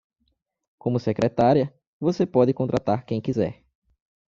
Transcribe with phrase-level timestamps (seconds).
[0.79, 3.63] Como secretária, você pode contratar quem quiser.